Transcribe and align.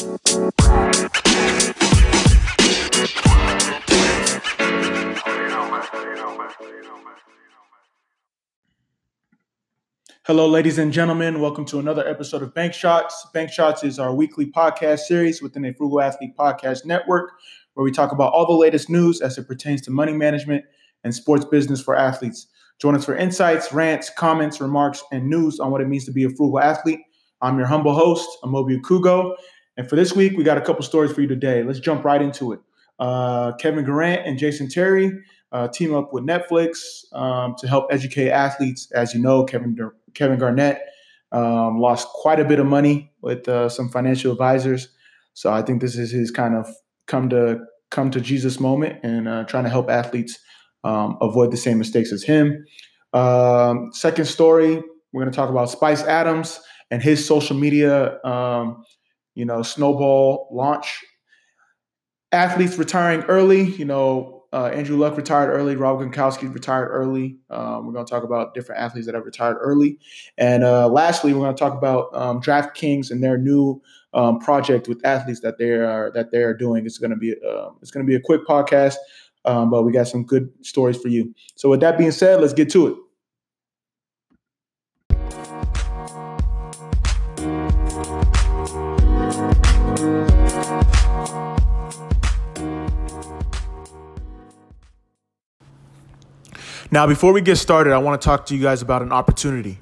Hello, 0.00 0.16
ladies 10.48 10.78
and 10.78 10.90
gentlemen. 10.90 11.42
Welcome 11.42 11.66
to 11.66 11.78
another 11.78 12.08
episode 12.08 12.42
of 12.42 12.54
Bank 12.54 12.72
Shots. 12.72 13.26
Bank 13.34 13.52
Shots 13.52 13.84
is 13.84 13.98
our 13.98 14.14
weekly 14.14 14.46
podcast 14.46 15.00
series 15.00 15.42
within 15.42 15.66
a 15.66 15.74
Frugal 15.74 16.00
Athlete 16.00 16.34
Podcast 16.34 16.86
Network, 16.86 17.32
where 17.74 17.84
we 17.84 17.90
talk 17.90 18.10
about 18.10 18.32
all 18.32 18.46
the 18.46 18.54
latest 18.54 18.88
news 18.88 19.20
as 19.20 19.36
it 19.36 19.46
pertains 19.46 19.82
to 19.82 19.90
money 19.90 20.14
management 20.14 20.64
and 21.04 21.14
sports 21.14 21.44
business 21.44 21.82
for 21.82 21.94
athletes. 21.94 22.46
Join 22.80 22.94
us 22.94 23.04
for 23.04 23.14
insights, 23.14 23.70
rants, 23.70 24.10
comments, 24.16 24.62
remarks, 24.62 25.04
and 25.12 25.28
news 25.28 25.60
on 25.60 25.70
what 25.70 25.82
it 25.82 25.88
means 25.88 26.06
to 26.06 26.12
be 26.12 26.24
a 26.24 26.30
frugal 26.30 26.60
athlete. 26.60 27.00
I'm 27.42 27.58
your 27.58 27.66
humble 27.66 27.94
host, 27.94 28.28
Amobi 28.42 28.80
Okugo. 28.80 29.34
And 29.80 29.88
for 29.88 29.96
this 29.96 30.14
week, 30.14 30.36
we 30.36 30.44
got 30.44 30.58
a 30.58 30.60
couple 30.60 30.82
stories 30.82 31.10
for 31.10 31.22
you 31.22 31.26
today. 31.26 31.62
Let's 31.62 31.80
jump 31.80 32.04
right 32.04 32.20
into 32.20 32.52
it. 32.52 32.60
Uh, 32.98 33.52
Kevin 33.52 33.82
Durant 33.82 34.26
and 34.26 34.38
Jason 34.38 34.68
Terry 34.68 35.10
uh, 35.52 35.68
team 35.68 35.94
up 35.94 36.12
with 36.12 36.22
Netflix 36.22 37.10
um, 37.14 37.54
to 37.56 37.66
help 37.66 37.86
educate 37.90 38.28
athletes. 38.28 38.92
As 38.92 39.14
you 39.14 39.22
know, 39.22 39.42
Kevin 39.42 39.74
Dur- 39.74 39.96
Kevin 40.12 40.38
Garnett 40.38 40.82
um, 41.32 41.80
lost 41.80 42.08
quite 42.08 42.38
a 42.38 42.44
bit 42.44 42.58
of 42.58 42.66
money 42.66 43.10
with 43.22 43.48
uh, 43.48 43.70
some 43.70 43.88
financial 43.88 44.32
advisors. 44.32 44.88
So 45.32 45.50
I 45.50 45.62
think 45.62 45.80
this 45.80 45.96
is 45.96 46.10
his 46.10 46.30
kind 46.30 46.54
of 46.54 46.68
come 47.06 47.30
to 47.30 47.60
come 47.90 48.10
to 48.10 48.20
Jesus 48.20 48.60
moment 48.60 49.00
and 49.02 49.28
uh, 49.28 49.44
trying 49.44 49.64
to 49.64 49.70
help 49.70 49.88
athletes 49.88 50.38
um, 50.84 51.16
avoid 51.22 51.52
the 51.52 51.56
same 51.56 51.78
mistakes 51.78 52.12
as 52.12 52.22
him. 52.22 52.66
Um, 53.14 53.92
second 53.94 54.26
story, 54.26 54.82
we're 55.14 55.22
going 55.22 55.32
to 55.32 55.34
talk 55.34 55.48
about 55.48 55.70
Spice 55.70 56.02
Adams 56.02 56.60
and 56.90 57.02
his 57.02 57.24
social 57.24 57.56
media, 57.56 58.22
um, 58.24 58.84
you 59.40 59.46
know, 59.46 59.62
snowball 59.62 60.48
launch. 60.52 61.02
Athletes 62.30 62.76
retiring 62.76 63.22
early, 63.22 63.62
you 63.62 63.86
know, 63.86 64.44
uh, 64.52 64.66
Andrew 64.66 64.96
Luck 64.96 65.16
retired 65.16 65.48
early. 65.48 65.76
Rob 65.76 66.00
Gronkowski 66.00 66.52
retired 66.52 66.88
early. 66.88 67.38
Um, 67.48 67.86
we're 67.86 67.92
going 67.92 68.04
to 68.04 68.10
talk 68.10 68.22
about 68.22 68.52
different 68.52 68.80
athletes 68.80 69.06
that 69.06 69.14
have 69.14 69.24
retired 69.24 69.56
early. 69.60 69.98
And 70.36 70.62
uh, 70.62 70.88
lastly, 70.88 71.32
we're 71.32 71.40
going 71.40 71.54
to 71.54 71.58
talk 71.58 71.72
about 71.72 72.14
um, 72.14 72.40
DraftKings 72.40 73.10
and 73.10 73.22
their 73.22 73.38
new 73.38 73.80
um, 74.12 74.38
project 74.40 74.88
with 74.88 75.04
athletes 75.04 75.40
that 75.40 75.58
they 75.58 75.70
are 75.70 76.10
that 76.14 76.32
they 76.32 76.42
are 76.42 76.54
doing. 76.54 76.84
It's 76.84 76.98
going 76.98 77.10
to 77.12 77.16
be 77.16 77.32
uh, 77.32 77.70
it's 77.80 77.90
going 77.90 78.04
to 78.04 78.10
be 78.10 78.16
a 78.16 78.20
quick 78.20 78.44
podcast, 78.46 78.96
um, 79.46 79.70
but 79.70 79.84
we 79.84 79.92
got 79.92 80.08
some 80.08 80.24
good 80.24 80.50
stories 80.62 80.98
for 80.98 81.08
you. 81.08 81.32
So 81.54 81.70
with 81.70 81.80
that 81.80 81.96
being 81.96 82.10
said, 82.10 82.40
let's 82.40 82.52
get 82.52 82.70
to 82.70 82.88
it. 82.88 82.96
Now, 96.92 97.06
before 97.06 97.32
we 97.32 97.40
get 97.40 97.56
started, 97.56 97.92
I 97.92 97.98
want 97.98 98.20
to 98.20 98.24
talk 98.24 98.46
to 98.46 98.56
you 98.56 98.62
guys 98.62 98.82
about 98.82 99.02
an 99.02 99.12
opportunity. 99.12 99.78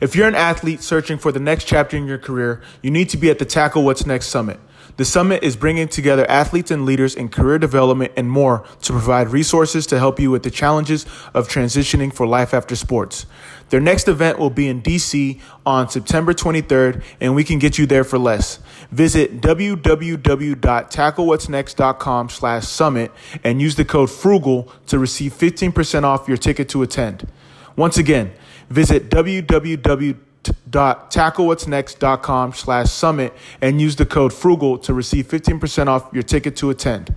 If 0.00 0.14
you're 0.14 0.28
an 0.28 0.34
athlete 0.34 0.82
searching 0.82 1.18
for 1.18 1.32
the 1.32 1.40
next 1.40 1.64
chapter 1.64 1.96
in 1.96 2.06
your 2.06 2.18
career, 2.18 2.62
you 2.82 2.90
need 2.90 3.08
to 3.10 3.16
be 3.16 3.30
at 3.30 3.38
the 3.38 3.44
Tackle 3.44 3.82
What's 3.82 4.06
Next 4.06 4.28
Summit. 4.28 4.60
The 4.96 5.04
summit 5.04 5.42
is 5.42 5.56
bringing 5.56 5.88
together 5.88 6.24
athletes 6.30 6.70
and 6.70 6.86
leaders 6.86 7.14
in 7.14 7.28
career 7.28 7.58
development 7.58 8.12
and 8.16 8.30
more 8.30 8.64
to 8.82 8.92
provide 8.92 9.28
resources 9.28 9.86
to 9.88 9.98
help 9.98 10.18
you 10.18 10.30
with 10.30 10.42
the 10.42 10.50
challenges 10.50 11.04
of 11.34 11.48
transitioning 11.48 12.10
for 12.12 12.26
life 12.26 12.54
after 12.54 12.74
sports. 12.74 13.26
Their 13.68 13.80
next 13.80 14.08
event 14.08 14.38
will 14.38 14.48
be 14.48 14.68
in 14.68 14.80
DC 14.80 15.38
on 15.66 15.90
September 15.90 16.32
23rd, 16.32 17.02
and 17.20 17.34
we 17.34 17.44
can 17.44 17.58
get 17.58 17.76
you 17.78 17.84
there 17.84 18.04
for 18.04 18.18
less. 18.18 18.58
Visit 18.90 19.42
www.tacklewhatsnext.com 19.42 22.28
slash 22.30 22.64
summit 22.64 23.12
and 23.44 23.60
use 23.60 23.76
the 23.76 23.84
code 23.84 24.08
FRUGAL 24.10 24.72
to 24.86 24.98
receive 24.98 25.34
15% 25.34 26.04
off 26.04 26.26
your 26.28 26.38
ticket 26.38 26.70
to 26.70 26.80
attend. 26.82 27.28
Once 27.76 27.98
again, 27.98 28.32
visit 28.70 29.10
www 29.10 30.16
www.tacklewhatsnext.com 30.48 32.52
slash 32.52 32.90
summit 32.90 33.32
and 33.60 33.80
use 33.80 33.96
the 33.96 34.06
code 34.06 34.32
frugal 34.32 34.78
to 34.78 34.94
receive 34.94 35.28
15% 35.28 35.88
off 35.88 36.08
your 36.12 36.22
ticket 36.22 36.56
to 36.56 36.70
attend. 36.70 37.14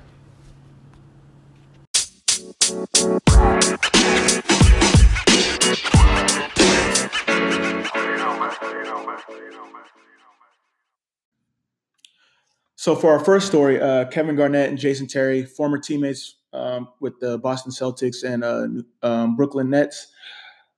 So 12.75 12.95
for 12.95 13.11
our 13.11 13.19
first 13.19 13.45
story, 13.45 13.79
uh, 13.79 14.05
Kevin 14.05 14.37
Garnett 14.37 14.69
and 14.69 14.77
Jason 14.77 15.05
Terry, 15.05 15.43
former 15.43 15.77
teammates 15.77 16.37
um, 16.53 16.87
with 17.01 17.19
the 17.19 17.37
Boston 17.37 17.71
Celtics 17.71 18.23
and 18.23 18.43
uh, 18.43 18.67
um, 19.05 19.35
Brooklyn 19.35 19.69
Nets, 19.69 20.07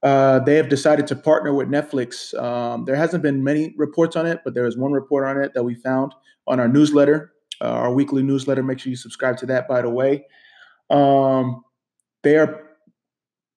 uh, 0.03 0.39
they 0.39 0.55
have 0.55 0.69
decided 0.69 1.05
to 1.07 1.15
partner 1.15 1.53
with 1.53 1.69
Netflix. 1.69 2.33
Um, 2.41 2.85
there 2.85 2.95
hasn't 2.95 3.21
been 3.21 3.43
many 3.43 3.73
reports 3.77 4.15
on 4.15 4.25
it, 4.25 4.39
but 4.43 4.53
there 4.53 4.65
is 4.65 4.77
one 4.77 4.91
report 4.91 5.25
on 5.25 5.41
it 5.43 5.53
that 5.53 5.63
we 5.63 5.75
found 5.75 6.13
on 6.47 6.59
our 6.59 6.67
newsletter, 6.67 7.33
uh, 7.61 7.65
our 7.65 7.93
weekly 7.93 8.23
newsletter. 8.23 8.63
Make 8.63 8.79
sure 8.79 8.89
you 8.89 8.95
subscribe 8.95 9.37
to 9.37 9.45
that, 9.47 9.67
by 9.67 9.81
the 9.81 9.89
way. 9.89 10.25
Um, 10.89 11.63
they 12.23 12.37
are 12.37 12.63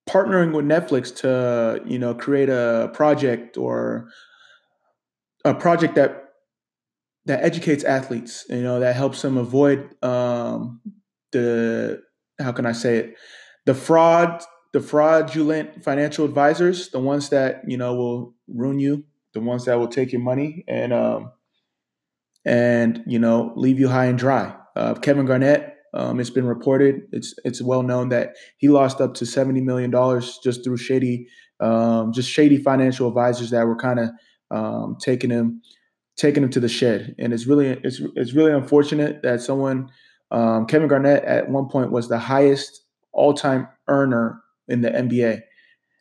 partnering 0.09 0.55
with 0.55 0.67
Netflix 0.67 1.15
to, 1.17 1.81
you 1.87 1.99
know, 1.99 2.15
create 2.15 2.51
a 2.51 2.91
project 2.93 3.57
or 3.57 4.11
a 5.45 5.55
project 5.55 5.95
that 5.95 6.21
that 7.27 7.43
educates 7.43 7.85
athletes. 7.85 8.45
You 8.51 8.63
know, 8.63 8.81
that 8.81 8.97
helps 8.97 9.23
them 9.23 9.39
avoid 9.39 9.95
um, 10.05 10.83
the 11.33 12.03
how 12.39 12.53
can 12.53 12.67
I 12.67 12.73
say 12.73 12.99
it, 12.99 13.15
the 13.65 13.75
fraud 13.75 14.43
the 14.75 14.81
fraudulent 14.81 15.85
financial 15.85 16.25
advisors, 16.25 16.91
the 16.91 16.99
ones 16.99 17.29
that 17.29 17.63
you 17.65 17.77
know 17.77 17.95
will 17.95 18.35
ruin 18.49 18.81
you, 18.81 19.05
the 19.33 19.41
ones 19.41 19.67
that 19.67 19.79
will 19.79 19.87
take 19.87 20.11
your 20.11 20.21
money 20.21 20.65
and 20.67 20.93
um, 20.93 21.31
and 22.45 23.01
you 23.07 23.21
know 23.21 23.53
leave 23.55 23.79
you 23.79 23.89
high 23.89 24.07
and 24.07 24.19
dry. 24.19 24.53
Uh, 24.75 24.95
Kevin 24.95 25.27
Garnett, 25.27 25.77
um, 25.95 26.19
it's 26.19 26.29
been 26.29 26.45
reported, 26.45 27.03
it's 27.13 27.37
it's 27.45 27.63
well 27.63 27.85
known 27.85 28.09
that 28.09 28.35
he 28.59 28.69
lost 28.69 29.01
up 29.01 29.15
to 29.15 29.25
seventy 29.25 29.61
million 29.61 29.93
dollars 29.93 30.41
just 30.43 30.65
through 30.65 30.77
shady, 30.77 31.29
um, 31.61 32.13
just 32.13 32.29
shady 32.29 32.57
financial 32.57 33.07
advisors 33.07 33.51
that 33.51 33.69
were 33.69 33.77
kind 33.77 34.01
of 34.01 34.11
um, 34.51 34.97
taking 35.01 35.31
him 35.31 35.63
taking 36.17 36.43
him 36.43 36.51
to 36.51 36.59
the 36.59 36.69
shed. 36.69 37.15
And 37.21 37.33
it's 37.33 37.47
really 37.47 37.69
it's 37.69 38.03
it's 38.17 38.33
really 38.33 38.51
unfortunate 38.51 39.23
that 39.23 39.41
someone 39.41 39.89
um, 40.33 40.67
Kevin 40.67 40.89
Garnett 40.89 41.23
at 41.23 41.49
one 41.49 41.69
point 41.69 41.93
was 41.93 42.09
the 42.09 42.19
highest 42.19 42.83
all 43.13 43.35
time 43.35 43.69
earner 43.87 44.41
in 44.69 44.81
the 44.81 44.91
NBA. 44.91 45.43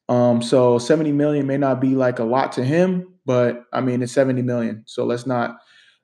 Um, 0.10 0.42
so 0.42 0.78
70 0.78 1.12
million 1.12 1.48
may 1.48 1.58
not 1.58 1.80
be 1.80 1.96
like 1.96 2.20
a 2.20 2.24
lot 2.24 2.52
to 2.54 2.64
him, 2.64 3.14
but 3.26 3.64
I 3.72 3.82
mean 3.82 4.02
it's 4.02 4.12
70 4.12 4.42
million. 4.42 4.84
So 4.86 5.06
let's 5.06 5.26
not 5.26 5.58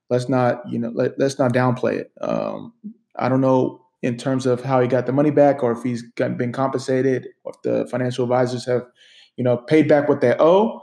let's 0.10 0.30
not 0.30 0.62
you 0.70 0.80
know 0.80 0.92
let, 0.94 1.20
let's 1.20 1.40
not 1.40 1.54
downplay 1.54 2.00
it. 2.00 2.12
Um, 2.22 2.74
I 3.18 3.30
don't 3.30 3.42
know 3.42 3.86
in 4.02 4.16
terms 4.16 4.46
of 4.46 4.64
how 4.64 4.80
he 4.80 4.88
got 4.88 5.06
the 5.06 5.12
money 5.12 5.32
back 5.32 5.62
or 5.62 5.74
if 5.74 5.84
he's 5.84 6.04
been 6.16 6.54
compensated 6.54 7.28
or 7.44 7.54
if 7.54 7.62
the 7.64 7.88
financial 7.88 8.24
advisors 8.24 8.66
have 8.66 8.84
you 9.36 9.44
know 9.44 9.58
paid 9.58 9.88
back 9.88 10.08
what 10.08 10.22
they 10.22 10.36
owe. 10.40 10.82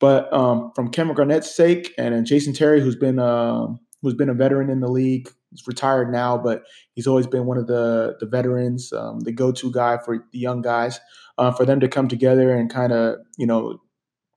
But 0.00 0.32
um, 0.32 0.70
from 0.76 0.90
Kevin 0.90 1.14
Garnett's 1.14 1.54
sake 1.54 1.92
and 1.98 2.24
Jason 2.24 2.52
Terry, 2.52 2.80
who's 2.80 2.96
been 2.96 3.18
uh, 3.18 3.66
who's 4.02 4.14
been 4.14 4.28
a 4.28 4.34
veteran 4.34 4.70
in 4.70 4.80
the 4.80 4.88
league, 4.88 5.28
he's 5.50 5.66
retired 5.66 6.10
now, 6.10 6.36
but 6.38 6.62
he's 6.94 7.06
always 7.06 7.26
been 7.26 7.46
one 7.46 7.58
of 7.58 7.66
the 7.66 8.16
the 8.20 8.26
veterans, 8.26 8.92
um, 8.92 9.20
the 9.20 9.32
go 9.32 9.52
to 9.52 9.72
guy 9.72 9.98
for 9.98 10.24
the 10.32 10.38
young 10.38 10.62
guys 10.62 11.00
uh, 11.38 11.52
for 11.52 11.64
them 11.64 11.80
to 11.80 11.88
come 11.88 12.08
together 12.08 12.54
and 12.54 12.70
kind 12.70 12.92
of 12.92 13.16
you 13.36 13.46
know 13.46 13.80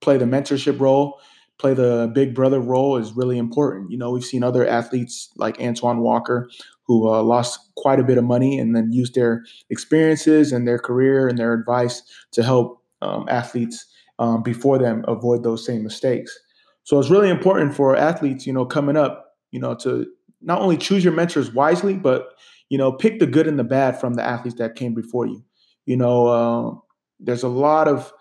play 0.01 0.17
the 0.17 0.25
mentorship 0.25 0.79
role, 0.79 1.19
play 1.59 1.73
the 1.73 2.11
big 2.13 2.33
brother 2.33 2.59
role 2.59 2.97
is 2.97 3.13
really 3.13 3.37
important. 3.37 3.91
You 3.91 3.97
know, 3.97 4.11
we've 4.11 4.25
seen 4.25 4.43
other 4.43 4.67
athletes 4.67 5.29
like 5.37 5.61
Antoine 5.61 5.99
Walker 5.99 6.49
who 6.83 7.07
uh, 7.07 7.21
lost 7.21 7.59
quite 7.77 7.99
a 7.99 8.03
bit 8.03 8.17
of 8.17 8.23
money 8.23 8.57
and 8.59 8.75
then 8.75 8.91
used 8.91 9.15
their 9.15 9.45
experiences 9.69 10.51
and 10.51 10.67
their 10.67 10.79
career 10.79 11.27
and 11.27 11.37
their 11.37 11.53
advice 11.53 12.01
to 12.31 12.43
help 12.43 12.83
um, 13.01 13.25
athletes 13.29 13.85
um, 14.19 14.43
before 14.43 14.77
them 14.77 15.05
avoid 15.07 15.43
those 15.43 15.65
same 15.65 15.83
mistakes. 15.83 16.37
So 16.83 16.99
it's 16.99 17.09
really 17.09 17.29
important 17.29 17.75
for 17.75 17.95
athletes, 17.95 18.45
you 18.47 18.53
know, 18.53 18.65
coming 18.65 18.97
up, 18.97 19.35
you 19.51 19.59
know, 19.59 19.75
to 19.75 20.07
not 20.41 20.61
only 20.61 20.77
choose 20.77 21.03
your 21.03 21.13
mentors 21.13 21.53
wisely, 21.53 21.95
but 21.95 22.29
you 22.69 22.77
know, 22.77 22.91
pick 22.91 23.19
the 23.19 23.27
good 23.27 23.47
and 23.47 23.59
the 23.59 23.63
bad 23.63 23.99
from 23.99 24.13
the 24.13 24.23
athletes 24.23 24.57
that 24.57 24.75
came 24.75 24.93
before 24.93 25.25
you. 25.25 25.43
You 25.85 25.97
know, 25.97 26.27
uh, 26.27 26.75
there's 27.19 27.43
a 27.43 27.49
lot 27.49 27.87
of 27.87 28.13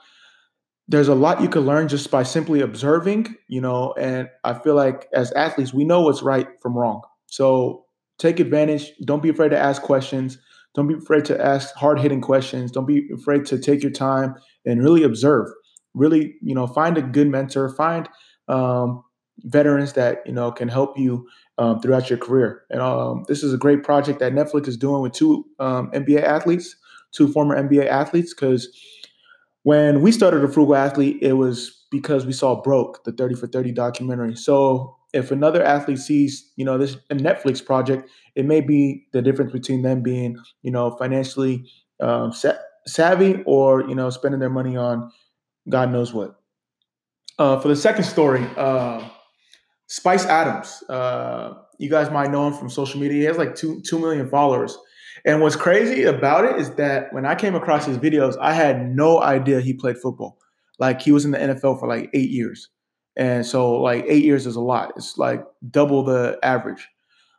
there's 0.89 1.09
a 1.09 1.15
lot 1.15 1.41
you 1.41 1.49
can 1.49 1.63
learn 1.63 1.87
just 1.87 2.11
by 2.11 2.25
simply 2.25 2.61
observing, 2.61 3.37
you 3.47 3.61
know, 3.61 3.95
and 3.97 4.29
I 4.43 4.55
feel 4.55 4.75
like 4.75 5.07
as 5.13 5.31
athletes, 5.33 5.73
we 5.73 5.85
know 5.85 6.01
what's 6.01 6.21
right 6.21 6.49
from 6.61 6.77
wrong. 6.77 7.03
So 7.27 7.85
take 8.19 8.41
advantage. 8.41 8.91
Don't 9.05 9.23
be 9.23 9.29
afraid 9.29 9.51
to 9.51 9.59
ask 9.59 9.83
questions. 9.83 10.37
Don't 10.75 10.89
be 10.89 10.95
afraid 10.95 11.25
to 11.27 11.41
ask 11.41 11.73
hard 11.75 12.01
hitting 12.01 12.21
questions. 12.21 12.73
Don't 12.73 12.87
be 12.87 13.09
afraid 13.15 13.47
to 13.47 13.59
take 13.59 13.85
your 13.85 13.93
time 13.93 14.35
and 14.67 14.83
really 14.83 15.05
observe. 15.05 15.47
Really, 15.95 16.35
you 16.43 16.57
know, 16.57 16.67
find 16.67 16.99
a 16.99 17.03
good 17.03 17.29
mentor. 17.29 17.69
Find, 17.77 18.09
um, 18.49 19.05
veterans 19.45 19.95
that 19.95 20.23
you 20.27 20.33
know 20.33 20.51
can 20.51 20.69
help 20.69 20.99
you 20.99 21.27
um, 21.59 21.81
throughout 21.81 22.09
your 22.11 22.19
career. 22.19 22.63
And 22.71 22.81
um, 22.81 23.25
this 23.29 23.43
is 23.43 23.53
a 23.53 23.59
great 23.59 23.83
project 23.83 24.21
that 24.21 24.33
Netflix 24.33 24.69
is 24.69 24.77
doing 24.77 25.03
with 25.03 25.13
two 25.13 25.45
um, 25.59 25.91
NBA 25.93 26.23
athletes, 26.23 26.77
two 27.13 27.31
former 27.33 27.57
NBA 27.57 27.87
athletes. 27.87 28.35
Because 28.35 28.69
when 29.63 30.01
we 30.01 30.13
started 30.13 30.43
a 30.43 30.49
frugal 30.49 30.77
athlete, 30.77 31.19
it 31.21 31.35
was 31.35 31.85
because 31.91 32.27
we 32.27 32.33
saw 32.33 32.61
Broke, 32.61 33.05
the 33.05 33.13
Thirty 33.13 33.35
for 33.35 33.47
Thirty 33.47 33.73
documentary. 33.73 34.37
So 34.37 34.97
if 35.13 35.31
another 35.31 35.63
athlete 35.63 35.99
sees, 35.99 36.53
you 36.57 36.65
know, 36.65 36.79
this 36.79 36.97
a 37.11 37.15
Netflix 37.15 37.65
project, 37.65 38.09
it 38.35 38.45
may 38.45 38.61
be 38.61 39.07
the 39.13 39.23
difference 39.23 39.53
between 39.53 39.83
them 39.83 40.03
being, 40.03 40.39
you 40.63 40.71
know, 40.71 40.97
financially 40.97 41.67
um, 42.01 42.33
savvy 42.87 43.43
or 43.45 43.87
you 43.89 43.95
know 43.95 44.11
spending 44.11 44.41
their 44.41 44.51
money 44.51 44.77
on 44.77 45.11
God 45.69 45.93
knows 45.93 46.13
what. 46.13 46.37
Uh, 47.39 47.59
for 47.61 47.69
the 47.69 47.77
second 47.77 48.05
story, 48.05 48.47
uh, 48.57 49.09
Spice 49.91 50.25
Adams. 50.25 50.85
Uh, 50.89 51.55
you 51.79 51.91
guys 51.91 52.13
might 52.13 52.31
know 52.31 52.47
him 52.47 52.55
from 52.55 52.71
social 52.71 53.01
media. 53.01 53.19
He 53.19 53.25
has 53.25 53.37
like 53.37 53.57
two 53.57 53.81
two 53.83 53.99
million 53.99 54.29
followers. 54.29 54.79
And 55.25 55.43
what's 55.43 55.57
crazy 55.57 56.05
about 56.05 56.45
it 56.45 56.61
is 56.61 56.71
that 56.77 57.13
when 57.13 57.27
I 57.27 57.35
came 57.35 57.57
across 57.57 57.87
his 57.87 57.99
videos, 57.99 58.39
I 58.41 58.55
had 58.55 58.89
no 58.95 59.21
idea 59.21 59.61
he 59.61 59.75
played 59.75 59.99
football. 59.99 60.39
Like 60.79 61.03
he 61.03 61.11
was 61.11 61.25
in 61.25 61.33
the 61.33 61.39
NFL 61.39 61.81
for 61.81 61.89
like 61.89 62.09
eight 62.15 62.31
years. 62.31 62.69
And 63.17 63.45
so 63.45 63.73
like 63.73 64.05
eight 64.07 64.25
years 64.25 64.47
is 64.47 64.55
a 64.55 64.61
lot. 64.61 64.93
It's 64.97 65.19
like 65.19 65.45
double 65.69 66.05
the 66.05 66.39
average. 66.45 66.89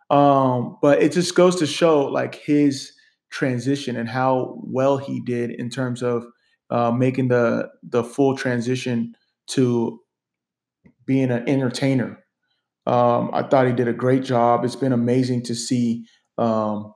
Um, 0.09 0.77
but 0.81 1.01
it 1.01 1.13
just 1.13 1.33
goes 1.36 1.56
to 1.56 1.65
show 1.65 2.03
like 2.03 2.36
his 2.36 2.92
transition 3.30 3.95
and 3.95 4.09
how 4.09 4.59
well 4.62 4.98
he 4.98 5.21
did 5.21 5.51
in 5.51 5.69
terms 5.69 6.03
of 6.03 6.25
uh, 6.69 6.92
making 6.92 7.30
the 7.30 7.69
the 7.81 8.03
full 8.03 8.36
transition 8.36 9.15
to 9.48 10.01
being 11.06 11.31
an 11.31 11.48
entertainer 11.48 12.20
um, 12.87 13.29
I 13.33 13.43
thought 13.43 13.67
he 13.67 13.73
did 13.73 13.87
a 13.87 13.93
great 13.93 14.23
job. 14.23 14.65
It's 14.65 14.75
been 14.75 14.93
amazing 14.93 15.43
to 15.43 15.55
see, 15.55 16.05
um, 16.37 16.93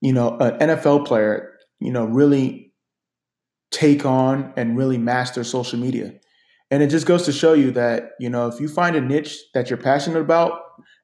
you 0.00 0.12
know, 0.12 0.36
an 0.38 0.70
NFL 0.70 1.06
player, 1.06 1.52
you 1.80 1.92
know, 1.92 2.06
really 2.06 2.72
take 3.70 4.06
on 4.06 4.52
and 4.56 4.76
really 4.76 4.98
master 4.98 5.44
social 5.44 5.78
media. 5.78 6.12
And 6.70 6.82
it 6.82 6.88
just 6.88 7.06
goes 7.06 7.24
to 7.26 7.32
show 7.32 7.52
you 7.52 7.70
that, 7.72 8.10
you 8.18 8.30
know, 8.30 8.48
if 8.48 8.60
you 8.60 8.68
find 8.68 8.96
a 8.96 9.00
niche 9.00 9.38
that 9.54 9.70
you're 9.70 9.76
passionate 9.76 10.20
about 10.20 10.60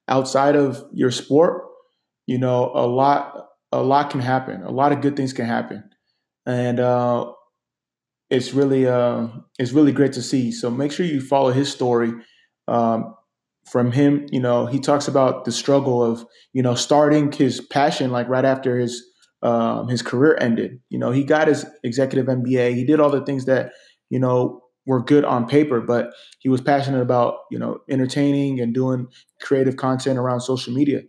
outside 0.09 0.57
of 0.57 0.83
your 0.93 1.11
sport, 1.11 1.65
you 2.27 2.39
know, 2.39 2.73
a 2.75 2.87
lot, 2.87 3.49
a 3.71 3.83
lot 3.83 4.11
can 4.11 4.21
happen. 4.21 4.63
A 4.63 4.71
lot 4.71 4.93
of 4.93 5.01
good 5.01 5.17
things 5.17 5.33
can 5.33 5.47
happen. 5.47 5.85
And, 6.47 6.81
uh, 6.81 7.33
it's 8.31 8.55
really, 8.55 8.87
uh, 8.87 9.29
it's 9.59 9.73
really 9.73 9.93
great 9.93 10.15
to 10.15 10.23
see. 10.23 10.51
So 10.53 10.71
make 10.71 10.91
sure 10.91 11.05
you 11.05 11.21
follow 11.21 11.51
his 11.53 11.71
story. 11.71 12.13
Um, 12.67 13.15
from 13.73 13.91
him, 13.91 14.27
you 14.31 14.39
know, 14.39 14.67
he 14.67 14.79
talks 14.79 15.09
about 15.09 15.47
the 15.47 15.51
struggle 15.51 16.05
of, 16.05 16.27
you 16.53 16.63
know, 16.63 16.75
starting 16.75 17.33
his 17.33 17.59
passion 17.59 18.11
like 18.11 18.29
right 18.29 18.45
after 18.45 18.79
his 18.79 19.03
um, 19.43 19.89
his 19.89 20.03
career 20.03 20.37
ended. 20.39 20.79
You 20.91 20.99
know, 20.99 21.11
he 21.11 21.25
got 21.25 21.49
his 21.49 21.65
executive 21.83 22.29
MBA. 22.29 22.75
He 22.75 22.85
did 22.85 23.01
all 23.01 23.11
the 23.11 23.25
things 23.25 23.47
that, 23.47 23.73
you 24.11 24.19
know, 24.19 24.63
were 24.85 25.03
good 25.03 25.25
on 25.25 25.49
paper, 25.49 25.81
but 25.81 26.13
he 26.41 26.51
was 26.51 26.61
passionate 26.61 27.01
about, 27.01 27.37
you 27.51 27.59
know, 27.59 27.79
entertaining 27.89 28.61
and 28.61 28.75
doing 28.75 29.09
creative 29.41 29.77
content 29.77 30.19
around 30.19 30.43
social 30.43 30.75
media. 30.75 31.01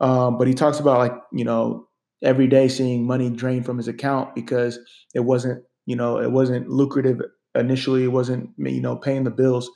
Um, 0.00 0.38
but 0.38 0.46
he 0.46 0.54
talks 0.54 0.78
about 0.78 0.98
like, 0.98 1.14
you 1.32 1.44
know, 1.44 1.88
every 2.22 2.46
day 2.46 2.68
seeing 2.68 3.08
money 3.08 3.28
drain 3.28 3.64
from 3.64 3.76
his 3.76 3.88
account 3.88 4.36
because 4.36 4.78
it 5.16 5.20
wasn't, 5.20 5.64
you 5.84 5.96
know, 5.96 6.20
it 6.20 6.30
wasn't 6.30 6.68
lucrative 6.68 7.20
initially. 7.56 8.04
It 8.04 8.12
wasn't, 8.12 8.50
you 8.56 8.80
know, 8.80 8.94
paying 8.94 9.24
the 9.24 9.30
bills 9.32 9.68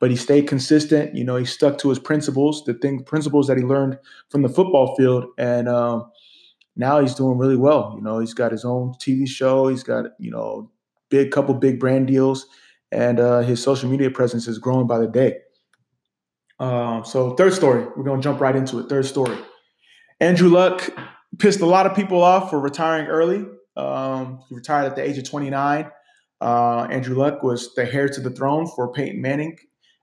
but 0.00 0.10
he 0.10 0.16
stayed 0.16 0.48
consistent. 0.48 1.14
You 1.14 1.22
know, 1.22 1.36
he 1.36 1.44
stuck 1.44 1.78
to 1.78 1.90
his 1.90 1.98
principles, 1.98 2.64
the 2.64 2.74
thing 2.74 3.04
principles 3.04 3.46
that 3.46 3.58
he 3.58 3.62
learned 3.62 3.98
from 4.30 4.42
the 4.42 4.48
football 4.48 4.96
field, 4.96 5.26
and 5.38 5.68
um, 5.68 6.10
now 6.74 7.00
he's 7.00 7.14
doing 7.14 7.38
really 7.38 7.56
well. 7.56 7.92
You 7.94 8.02
know, 8.02 8.18
he's 8.18 8.34
got 8.34 8.50
his 8.50 8.64
own 8.64 8.94
TV 8.94 9.28
show. 9.28 9.68
He's 9.68 9.84
got 9.84 10.06
you 10.18 10.30
know, 10.30 10.72
big 11.10 11.30
couple 11.30 11.54
big 11.54 11.78
brand 11.78 12.08
deals, 12.08 12.46
and 12.90 13.20
uh, 13.20 13.40
his 13.40 13.62
social 13.62 13.88
media 13.88 14.10
presence 14.10 14.48
is 14.48 14.58
growing 14.58 14.86
by 14.86 14.98
the 14.98 15.06
day. 15.06 15.36
Um, 16.58 17.04
so 17.04 17.34
third 17.34 17.52
story, 17.52 17.86
we're 17.96 18.04
gonna 18.04 18.22
jump 18.22 18.40
right 18.40 18.56
into 18.56 18.78
it. 18.80 18.88
Third 18.88 19.04
story, 19.04 19.36
Andrew 20.18 20.48
Luck 20.48 20.90
pissed 21.38 21.60
a 21.60 21.66
lot 21.66 21.86
of 21.86 21.94
people 21.94 22.22
off 22.22 22.50
for 22.50 22.58
retiring 22.58 23.06
early. 23.06 23.44
Um, 23.76 24.40
he 24.48 24.54
retired 24.54 24.86
at 24.86 24.96
the 24.96 25.08
age 25.08 25.16
of 25.16 25.28
29. 25.28 25.90
Uh, 26.40 26.86
Andrew 26.90 27.14
Luck 27.16 27.42
was 27.42 27.74
the 27.74 27.92
heir 27.92 28.08
to 28.08 28.20
the 28.20 28.30
throne 28.30 28.66
for 28.66 28.92
Peyton 28.92 29.20
Manning 29.20 29.56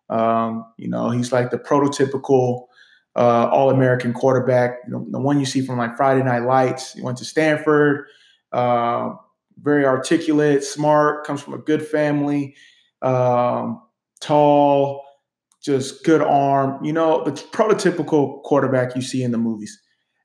um, 0.10 0.66
you 0.78 0.88
know, 0.88 1.10
he's 1.10 1.32
like 1.32 1.52
the 1.52 1.58
prototypical 1.58 2.68
uh, 3.16 3.50
All 3.52 3.72
American 3.72 4.14
quarterback, 4.14 4.80
you 4.86 4.94
know, 4.94 5.06
the 5.10 5.20
one 5.20 5.40
you 5.40 5.46
see 5.46 5.62
from 5.62 5.78
like 5.78 5.98
Friday 5.98 6.24
Night 6.24 6.44
Lights. 6.44 6.94
He 6.94 7.02
went 7.02 7.18
to 7.18 7.26
Stanford, 7.26 8.06
uh, 8.52 9.16
very 9.60 9.86
articulate, 9.86 10.64
smart, 10.64 11.26
comes 11.26 11.42
from 11.42 11.56
a 11.56 11.58
good 11.58 11.86
family, 11.86 12.56
um, 13.02 13.82
tall, 14.22 15.04
just 15.64 16.04
good 16.04 16.22
arm. 16.22 16.84
You 16.86 16.94
know, 16.94 17.24
the 17.24 17.32
prototypical 17.32 18.44
quarterback 18.44 18.96
you 18.96 19.02
see 19.02 19.24
in 19.24 19.32
the 19.32 19.38
movies. 19.38 19.82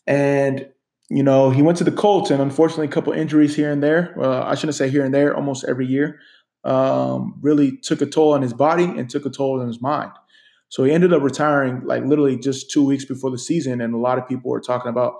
And 0.07 0.69
you 1.09 1.23
know, 1.23 1.51
he 1.51 1.61
went 1.61 1.77
to 1.77 1.85
the 1.85 1.93
Colts, 1.93 2.31
and 2.31 2.41
unfortunately, 2.41 2.87
a 2.87 2.91
couple 2.91 3.13
injuries 3.13 3.55
here 3.55 3.71
and 3.71 3.83
there. 3.83 4.15
Uh, 4.19 4.45
I 4.45 4.55
shouldn't 4.55 4.77
say 4.77 4.89
here 4.89 5.05
and 5.05 5.13
there, 5.13 5.37
almost 5.37 5.65
every 5.69 5.87
year 5.87 6.19
um, 6.65 7.39
really 7.41 7.77
took 7.79 8.01
a 8.01 8.07
toll 8.07 8.35
on 8.35 8.43
his 8.43 8.53
body 8.53 8.85
and 8.85 9.11
took 9.11 9.27
a 9.27 9.31
toll 9.31 9.61
on 9.61 9.67
his 9.67 9.81
mind. 9.81 10.13
So 10.69 10.85
he 10.85 10.93
ended 10.93 11.13
up 11.13 11.23
retiring 11.23 11.83
like 11.85 12.05
literally 12.05 12.39
just 12.39 12.71
two 12.71 12.85
weeks 12.85 13.05
before 13.05 13.31
the 13.31 13.39
season. 13.39 13.81
And 13.81 13.95
a 13.95 13.99
lot 13.99 14.19
of 14.19 14.27
people 14.27 14.51
were 14.51 14.61
talking 14.61 14.89
about, 14.89 15.17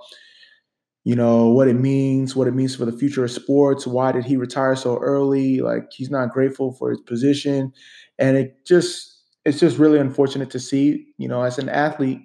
you 1.03 1.15
know, 1.15 1.49
what 1.49 1.67
it 1.67 1.75
means, 1.75 2.35
what 2.35 2.47
it 2.47 2.55
means 2.55 2.75
for 2.75 2.85
the 2.85 2.97
future 2.97 3.23
of 3.23 3.31
sports. 3.31 3.85
Why 3.85 4.11
did 4.11 4.25
he 4.25 4.35
retire 4.35 4.75
so 4.75 4.97
early? 4.97 5.59
Like 5.59 5.91
he's 5.91 6.09
not 6.09 6.31
grateful 6.31 6.73
for 6.73 6.89
his 6.89 7.01
position. 7.01 7.71
And 8.17 8.35
it 8.35 8.65
just, 8.65 9.21
it's 9.45 9.59
just 9.59 9.77
really 9.77 9.99
unfortunate 9.99 10.49
to 10.51 10.59
see, 10.59 11.05
you 11.17 11.27
know, 11.27 11.43
as 11.43 11.59
an 11.59 11.69
athlete, 11.69 12.21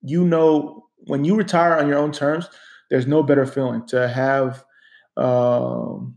you 0.00 0.24
know, 0.24 0.86
when 1.08 1.24
you 1.24 1.34
retire 1.34 1.76
on 1.76 1.88
your 1.88 1.98
own 1.98 2.12
terms, 2.12 2.48
there's 2.88 3.06
no 3.06 3.22
better 3.22 3.44
feeling 3.44 3.86
to 3.88 4.08
have, 4.08 4.64
um, 5.16 6.15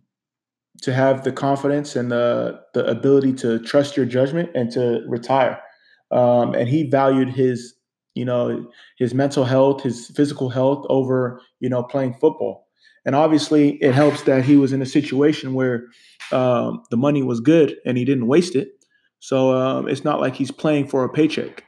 to 0.81 0.93
have 0.93 1.23
the 1.23 1.31
confidence 1.31 1.95
and 1.95 2.11
the 2.11 2.59
the 2.73 2.85
ability 2.85 3.33
to 3.33 3.59
trust 3.59 3.97
your 3.97 4.05
judgment 4.05 4.49
and 4.55 4.71
to 4.71 5.03
retire. 5.07 5.59
Um, 6.11 6.53
and 6.55 6.67
he 6.67 6.89
valued 6.89 7.29
his 7.29 7.75
you 8.15 8.25
know 8.25 8.69
his 8.97 9.13
mental 9.13 9.45
health, 9.45 9.83
his 9.83 10.07
physical 10.07 10.49
health 10.49 10.85
over 10.89 11.41
you 11.59 11.69
know 11.69 11.83
playing 11.83 12.13
football. 12.13 12.67
And 13.05 13.15
obviously, 13.15 13.75
it 13.81 13.95
helps 13.95 14.23
that 14.23 14.43
he 14.43 14.57
was 14.57 14.73
in 14.73 14.81
a 14.81 14.85
situation 14.85 15.53
where 15.53 15.85
um, 16.31 16.83
the 16.91 16.97
money 16.97 17.23
was 17.23 17.39
good 17.39 17.77
and 17.85 17.97
he 17.97 18.05
didn't 18.05 18.27
waste 18.27 18.55
it. 18.55 18.73
So 19.19 19.55
um, 19.55 19.87
it's 19.87 20.03
not 20.03 20.19
like 20.19 20.35
he's 20.35 20.51
playing 20.51 20.87
for 20.87 21.03
a 21.03 21.09
paycheck. 21.09 21.63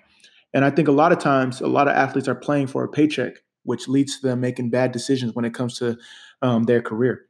And 0.53 0.65
I 0.65 0.69
think 0.69 0.87
a 0.87 0.93
lot 0.93 1.11
of 1.11 1.19
times, 1.19 1.61
a 1.61 1.67
lot 1.67 1.87
of 1.87 1.95
athletes 1.95 2.27
are 2.27 2.35
playing 2.35 2.67
for 2.67 2.83
a 2.83 2.89
paycheck, 2.89 3.35
which 3.63 3.87
leads 3.87 4.19
to 4.19 4.27
them 4.27 4.41
making 4.41 4.69
bad 4.69 4.91
decisions 4.91 5.33
when 5.33 5.45
it 5.45 5.53
comes 5.53 5.77
to 5.79 5.97
um, 6.41 6.63
their 6.63 6.81
career. 6.81 7.25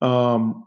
Um, 0.00 0.66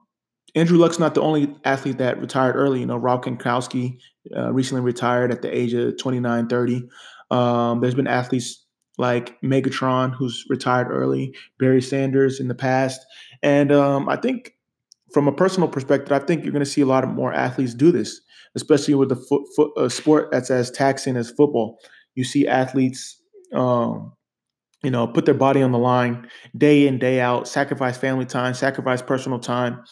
Andrew 0.57 0.79
Luck's 0.79 0.97
not 0.97 1.13
the 1.13 1.21
only 1.21 1.55
athlete 1.65 1.99
that 1.99 2.19
retired 2.19 2.55
early. 2.55 2.79
You 2.79 2.87
know, 2.87 2.97
Rob 2.97 3.23
Gronkowski 3.23 3.99
uh, 4.35 4.51
recently 4.51 4.81
retired 4.81 5.31
at 5.31 5.43
the 5.43 5.55
age 5.55 5.73
of 5.73 5.97
29, 5.97 6.47
30. 6.47 6.83
Um, 7.29 7.79
there's 7.79 7.93
been 7.93 8.07
athletes 8.07 8.65
like 8.97 9.39
Megatron, 9.41 10.15
who's 10.15 10.43
retired 10.49 10.87
early, 10.89 11.35
Barry 11.59 11.81
Sanders 11.81 12.39
in 12.39 12.47
the 12.47 12.55
past. 12.55 12.99
And 13.43 13.71
um, 13.71 14.09
I 14.09 14.15
think 14.15 14.55
from 15.13 15.27
a 15.27 15.31
personal 15.31 15.69
perspective, 15.69 16.11
I 16.11 16.19
think 16.19 16.43
you're 16.43 16.53
going 16.53 16.65
to 16.65 16.69
see 16.69 16.81
a 16.81 16.87
lot 16.87 17.03
of 17.03 17.11
more 17.11 17.31
athletes 17.31 17.75
do 17.75 17.91
this, 17.91 18.19
especially 18.55 18.95
with 18.95 19.09
the 19.09 19.15
foot, 19.15 19.43
foot, 19.55 19.71
uh, 19.77 19.89
sport 19.89 20.29
that's 20.31 20.49
as 20.49 20.71
taxing 20.71 21.17
as 21.17 21.29
football. 21.29 21.77
You 22.15 22.23
see 22.23 22.47
athletes, 22.47 23.21
um, 23.53 24.13
you 24.83 24.89
know, 24.89 25.05
put 25.05 25.25
their 25.25 25.35
body 25.35 25.61
on 25.61 25.71
the 25.71 25.77
line 25.77 26.27
day 26.57 26.87
in, 26.87 26.97
day 26.97 27.19
out, 27.19 27.47
sacrifice 27.47 27.97
family 27.97 28.25
time, 28.25 28.55
sacrifice 28.55 29.03
personal 29.03 29.37
time, 29.37 29.83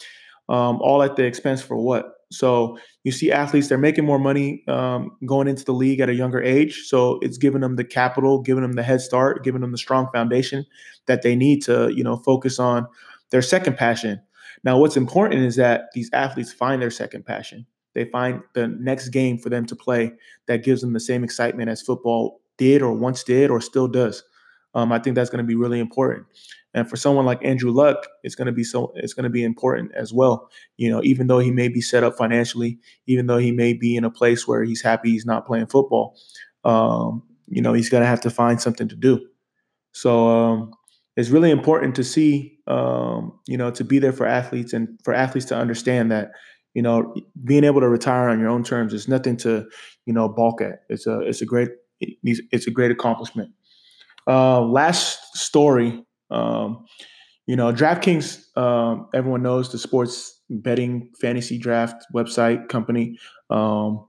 um, 0.48 0.78
all 0.80 1.02
at 1.02 1.16
the 1.16 1.24
expense 1.24 1.62
for 1.62 1.76
what? 1.76 2.12
So 2.30 2.78
you 3.04 3.12
see 3.12 3.30
athletes, 3.30 3.68
they're 3.68 3.78
making 3.78 4.04
more 4.04 4.18
money 4.18 4.64
um, 4.68 5.16
going 5.26 5.46
into 5.46 5.64
the 5.64 5.72
league 5.72 6.00
at 6.00 6.08
a 6.08 6.14
younger 6.14 6.42
age. 6.42 6.82
So 6.86 7.18
it's 7.22 7.38
giving 7.38 7.60
them 7.60 7.76
the 7.76 7.84
capital, 7.84 8.42
giving 8.42 8.62
them 8.62 8.72
the 8.72 8.82
head 8.82 9.00
start, 9.00 9.44
giving 9.44 9.60
them 9.60 9.70
the 9.70 9.78
strong 9.78 10.08
foundation 10.12 10.66
that 11.06 11.22
they 11.22 11.36
need 11.36 11.62
to, 11.64 11.92
you 11.94 12.02
know, 12.02 12.16
focus 12.16 12.58
on 12.58 12.86
their 13.30 13.42
second 13.42 13.76
passion. 13.76 14.20
Now, 14.64 14.78
what's 14.78 14.96
important 14.96 15.42
is 15.42 15.56
that 15.56 15.92
these 15.94 16.10
athletes 16.12 16.52
find 16.52 16.82
their 16.82 16.90
second 16.90 17.24
passion. 17.24 17.66
They 17.94 18.04
find 18.06 18.42
the 18.54 18.68
next 18.68 19.10
game 19.10 19.38
for 19.38 19.48
them 19.48 19.64
to 19.66 19.76
play 19.76 20.12
that 20.46 20.64
gives 20.64 20.80
them 20.80 20.92
the 20.92 21.00
same 21.00 21.22
excitement 21.22 21.70
as 21.70 21.80
football 21.80 22.40
did 22.58 22.82
or 22.82 22.92
once 22.92 23.22
did 23.22 23.50
or 23.50 23.60
still 23.60 23.88
does. 23.88 24.24
Um, 24.76 24.92
I 24.92 24.98
think 24.98 25.16
that's 25.16 25.30
going 25.30 25.42
to 25.42 25.46
be 25.46 25.54
really 25.56 25.80
important. 25.80 26.26
And 26.74 26.88
for 26.88 26.96
someone 26.96 27.24
like 27.24 27.42
Andrew 27.42 27.72
Luck, 27.72 28.06
it's 28.22 28.34
going 28.34 28.46
to 28.46 28.52
be 28.52 28.62
so 28.62 28.92
it's 28.94 29.14
going 29.14 29.24
to 29.24 29.30
be 29.30 29.42
important 29.42 29.92
as 29.94 30.12
well. 30.12 30.50
You 30.76 30.90
know, 30.90 31.02
even 31.02 31.26
though 31.26 31.38
he 31.38 31.50
may 31.50 31.68
be 31.68 31.80
set 31.80 32.04
up 32.04 32.16
financially, 32.16 32.78
even 33.06 33.26
though 33.26 33.38
he 33.38 33.50
may 33.50 33.72
be 33.72 33.96
in 33.96 34.04
a 34.04 34.10
place 34.10 34.46
where 34.46 34.62
he's 34.62 34.82
happy 34.82 35.10
he's 35.10 35.24
not 35.24 35.46
playing 35.46 35.68
football, 35.68 36.14
um, 36.64 37.22
you 37.48 37.62
know, 37.62 37.72
he's 37.72 37.88
going 37.88 38.02
to 38.02 38.06
have 38.06 38.20
to 38.20 38.30
find 38.30 38.60
something 38.60 38.88
to 38.88 38.96
do. 38.96 39.26
So 39.92 40.28
um, 40.28 40.72
it's 41.16 41.30
really 41.30 41.50
important 41.50 41.94
to 41.94 42.04
see, 42.04 42.58
um, 42.66 43.32
you 43.46 43.56
know, 43.56 43.70
to 43.70 43.82
be 43.82 43.98
there 43.98 44.12
for 44.12 44.26
athletes 44.26 44.74
and 44.74 44.88
for 45.02 45.14
athletes 45.14 45.46
to 45.46 45.56
understand 45.56 46.12
that, 46.12 46.32
you 46.74 46.82
know, 46.82 47.14
being 47.44 47.64
able 47.64 47.80
to 47.80 47.88
retire 47.88 48.28
on 48.28 48.38
your 48.38 48.50
own 48.50 48.62
terms 48.62 48.92
is 48.92 49.08
nothing 49.08 49.38
to, 49.38 49.66
you 50.04 50.12
know, 50.12 50.28
balk 50.28 50.60
at. 50.60 50.80
It's 50.90 51.06
a 51.06 51.20
it's 51.20 51.40
a 51.40 51.46
great 51.46 51.70
it's 52.02 52.66
a 52.66 52.70
great 52.70 52.90
accomplishment. 52.90 53.50
Uh, 54.26 54.60
last 54.62 55.36
story, 55.36 56.02
um, 56.30 56.84
you 57.46 57.56
know, 57.56 57.72
DraftKings. 57.72 58.56
Um, 58.56 59.08
everyone 59.14 59.42
knows 59.42 59.70
the 59.70 59.78
sports 59.78 60.40
betting 60.50 61.10
fantasy 61.20 61.58
draft 61.58 62.06
website 62.14 62.68
company. 62.68 63.18
Um, 63.50 64.06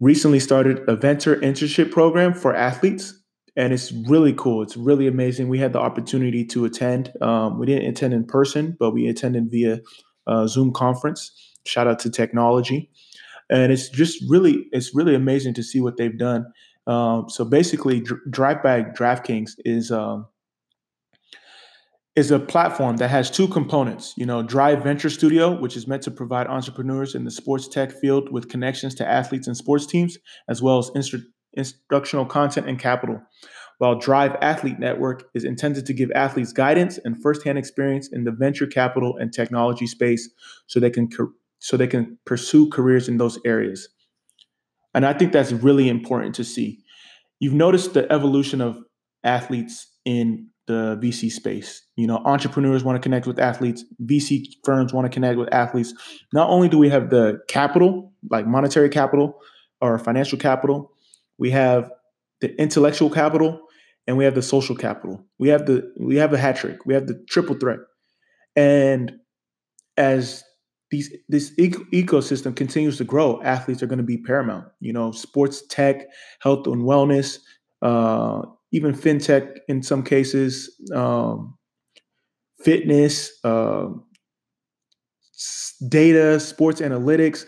recently 0.00 0.40
started 0.40 0.86
a 0.88 0.96
venture 0.96 1.36
internship 1.36 1.90
program 1.90 2.34
for 2.34 2.54
athletes 2.54 3.14
and 3.56 3.72
it's 3.72 3.92
really 3.92 4.32
cool. 4.32 4.62
It's 4.62 4.76
really 4.76 5.06
amazing. 5.06 5.48
We 5.48 5.58
had 5.58 5.72
the 5.72 5.80
opportunity 5.80 6.44
to 6.46 6.64
attend. 6.64 7.12
Um, 7.20 7.58
we 7.58 7.66
didn't 7.66 7.88
attend 7.88 8.14
in 8.14 8.24
person, 8.24 8.76
but 8.78 8.92
we 8.92 9.08
attended 9.08 9.50
via 9.50 9.80
uh, 10.26 10.46
Zoom 10.46 10.72
conference. 10.72 11.32
Shout 11.66 11.86
out 11.86 11.98
to 12.00 12.10
technology, 12.10 12.90
and 13.50 13.72
it's 13.72 13.88
just 13.88 14.22
really 14.28 14.66
it's 14.72 14.94
really 14.94 15.14
amazing 15.14 15.54
to 15.54 15.62
see 15.62 15.80
what 15.80 15.96
they've 15.96 16.16
done. 16.16 16.46
Um, 16.90 17.30
so 17.30 17.44
basically, 17.44 18.00
Dr- 18.00 18.20
Drive 18.28 18.64
by 18.64 18.82
DraftKings 18.82 19.52
is 19.64 19.92
um, 19.92 20.26
is 22.16 22.32
a 22.32 22.40
platform 22.40 22.96
that 22.96 23.10
has 23.10 23.30
two 23.30 23.46
components. 23.46 24.12
You 24.16 24.26
know, 24.26 24.42
Drive 24.42 24.82
Venture 24.82 25.08
Studio, 25.08 25.56
which 25.56 25.76
is 25.76 25.86
meant 25.86 26.02
to 26.02 26.10
provide 26.10 26.48
entrepreneurs 26.48 27.14
in 27.14 27.24
the 27.24 27.30
sports 27.30 27.68
tech 27.68 27.92
field 27.92 28.32
with 28.32 28.48
connections 28.48 28.96
to 28.96 29.08
athletes 29.08 29.46
and 29.46 29.56
sports 29.56 29.86
teams, 29.86 30.18
as 30.48 30.60
well 30.60 30.78
as 30.78 30.90
instru- 30.90 31.22
instructional 31.52 32.26
content 32.26 32.68
and 32.68 32.76
capital. 32.76 33.22
While 33.78 33.94
Drive 33.94 34.36
Athlete 34.42 34.80
Network 34.80 35.30
is 35.32 35.44
intended 35.44 35.86
to 35.86 35.94
give 35.94 36.10
athletes 36.10 36.52
guidance 36.52 36.98
and 37.04 37.22
firsthand 37.22 37.56
experience 37.56 38.08
in 38.12 38.24
the 38.24 38.32
venture 38.32 38.66
capital 38.66 39.16
and 39.16 39.32
technology 39.32 39.86
space 39.86 40.28
so 40.66 40.80
they 40.80 40.90
can 40.90 41.08
so 41.60 41.76
they 41.76 41.86
can 41.86 42.18
pursue 42.24 42.68
careers 42.68 43.08
in 43.08 43.18
those 43.18 43.38
areas. 43.44 43.88
And 44.94 45.06
I 45.06 45.12
think 45.12 45.32
that's 45.32 45.52
really 45.52 45.88
important 45.88 46.34
to 46.36 46.44
see. 46.44 46.80
You've 47.38 47.54
noticed 47.54 47.94
the 47.94 48.10
evolution 48.12 48.60
of 48.60 48.78
athletes 49.24 49.86
in 50.04 50.48
the 50.66 50.98
VC 51.02 51.30
space. 51.30 51.82
You 51.96 52.06
know, 52.06 52.22
entrepreneurs 52.24 52.84
want 52.84 52.96
to 52.96 53.00
connect 53.00 53.26
with 53.26 53.38
athletes, 53.38 53.84
VC 54.04 54.44
firms 54.64 54.92
want 54.92 55.04
to 55.04 55.10
connect 55.10 55.38
with 55.38 55.52
athletes. 55.52 55.92
Not 56.32 56.48
only 56.48 56.68
do 56.68 56.78
we 56.78 56.88
have 56.90 57.10
the 57.10 57.40
capital, 57.48 58.12
like 58.30 58.46
monetary 58.46 58.88
capital 58.88 59.34
or 59.80 59.98
financial 59.98 60.38
capital, 60.38 60.92
we 61.38 61.50
have 61.50 61.90
the 62.40 62.54
intellectual 62.60 63.10
capital, 63.10 63.60
and 64.06 64.16
we 64.16 64.24
have 64.24 64.34
the 64.34 64.42
social 64.42 64.76
capital. 64.76 65.24
We 65.38 65.48
have 65.48 65.66
the 65.66 65.92
we 65.98 66.16
have 66.16 66.32
a 66.32 66.38
hat 66.38 66.56
trick. 66.56 66.86
We 66.86 66.94
have 66.94 67.06
the 67.06 67.22
triple 67.28 67.56
threat. 67.56 67.78
And 68.56 69.12
as 69.96 70.44
these 70.90 71.14
this 71.28 71.54
ecosystem 71.56 72.54
continues 72.54 72.96
to 72.98 73.04
grow, 73.04 73.40
athletes 73.42 73.82
are 73.82 73.86
going 73.86 73.98
to 73.98 74.04
be 74.04 74.18
paramount. 74.18 74.66
You 74.80 74.92
know, 74.92 75.12
sports 75.12 75.62
tech, 75.68 76.06
health 76.40 76.66
and 76.66 76.82
wellness, 76.82 77.38
uh, 77.82 78.42
even 78.72 78.94
fintech 78.94 79.58
in 79.68 79.82
some 79.82 80.02
cases, 80.02 80.70
um, 80.94 81.56
fitness, 82.62 83.32
uh, 83.44 83.86
data, 85.88 86.40
sports 86.40 86.80
analytics. 86.80 87.46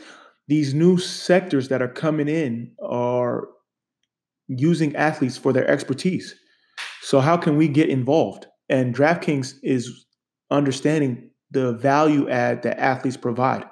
These 0.49 0.75
new 0.75 0.99
sectors 0.99 1.69
that 1.69 1.83
are 1.83 1.89
coming 1.89 2.29
in 2.29 2.73
are 2.83 3.49
using 4.49 4.95
athletes 4.97 5.37
for 5.37 5.53
their 5.53 5.67
expertise. 5.69 6.35
So 7.01 7.21
how 7.21 7.37
can 7.37 7.57
we 7.57 7.69
get 7.69 7.89
involved? 7.89 8.47
And 8.69 8.95
DraftKings 8.95 9.55
is 9.63 10.07
understanding 10.51 11.31
the 11.53 11.73
value 11.73 12.29
add 12.29 12.63
that 12.63 12.81
athletes 12.81 13.17
provide. 13.17 13.65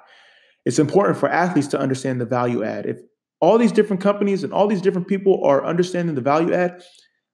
It's 0.65 0.79
important 0.79 1.17
for 1.17 1.29
athletes 1.29 1.67
to 1.69 1.79
understand 1.79 2.21
the 2.21 2.25
value 2.25 2.63
add. 2.63 2.85
If 2.85 2.97
all 3.39 3.57
these 3.57 3.71
different 3.71 4.01
companies 4.01 4.43
and 4.43 4.53
all 4.53 4.67
these 4.67 4.81
different 4.81 5.07
people 5.07 5.43
are 5.43 5.65
understanding 5.65 6.15
the 6.15 6.21
value 6.21 6.53
add, 6.53 6.81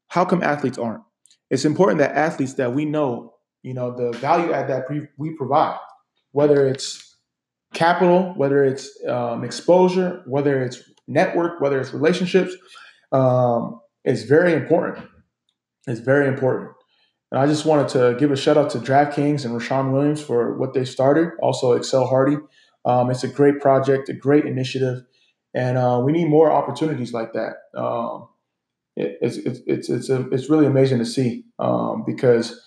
how 0.07 0.23
come 0.23 0.41
athletes 0.41 0.77
aren't? 0.77 1.03
It's 1.49 1.65
important 1.65 1.99
that 1.99 2.15
athletes 2.15 2.53
that 2.53 2.73
we 2.73 2.85
know, 2.85 3.33
you 3.61 3.73
know, 3.73 3.95
the 3.95 4.17
value 4.17 4.53
add 4.53 4.69
that 4.69 4.85
we, 5.17 5.35
provide, 5.35 5.77
whether 6.31 6.65
it's 6.65 7.17
capital, 7.73 8.33
whether 8.37 8.63
it's 8.63 8.89
um, 9.07 9.43
exposure, 9.43 10.23
whether 10.25 10.63
it's 10.63 10.81
network, 11.07 11.59
whether 11.59 11.79
it's 11.79 11.93
relationships, 11.93 12.55
um, 13.11 13.79
is 14.05 14.23
very 14.23 14.53
important. 14.53 15.05
It's 15.87 15.99
very 15.99 16.27
important. 16.27 16.71
And 17.31 17.41
I 17.41 17.45
just 17.45 17.65
wanted 17.65 17.89
to 17.89 18.15
give 18.19 18.31
a 18.31 18.37
shout 18.37 18.57
out 18.57 18.69
to 18.71 18.79
DraftKings 18.79 19.43
and 19.43 19.59
Rashawn 19.59 19.91
Williams 19.91 20.21
for 20.21 20.57
what 20.57 20.73
they 20.73 20.85
started. 20.85 21.31
Also, 21.41 21.73
Excel 21.73 22.05
Hardy. 22.05 22.37
Um, 22.85 23.11
it's 23.11 23.23
a 23.23 23.27
great 23.27 23.59
project, 23.59 24.07
a 24.07 24.13
great 24.13 24.45
initiative, 24.45 25.03
and 25.53 25.77
uh, 25.77 26.01
we 26.03 26.13
need 26.13 26.29
more 26.29 26.49
opportunities 26.51 27.11
like 27.11 27.33
that. 27.33 27.55
Um, 27.77 28.29
it, 28.95 29.17
it's 29.21 29.37
it's 29.37 29.59
it's 29.67 29.89
it's, 29.89 30.09
a, 30.09 30.27
it's 30.29 30.49
really 30.49 30.65
amazing 30.65 30.99
to 30.99 31.05
see 31.05 31.43
um, 31.59 32.03
because 32.05 32.61